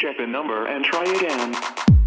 [0.00, 1.99] Check the number and try again.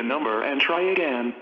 [0.00, 1.34] the number and try again.